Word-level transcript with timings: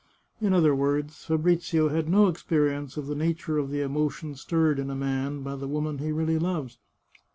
In 0.41 0.51
other 0.51 0.73
words, 0.73 1.25
Fabrizio 1.25 1.89
had 1.89 2.09
no 2.09 2.25
experience 2.25 2.97
of 2.97 3.05
the 3.05 3.13
nature 3.13 3.59
of 3.59 3.69
the 3.69 3.81
emotion 3.81 4.33
stirred 4.33 4.79
in 4.79 4.89
a 4.89 4.95
man 4.95 5.43
by 5.43 5.55
the 5.55 5.67
woman 5.67 5.99
he 5.99 6.11
really 6.11 6.39
loves. 6.39 6.79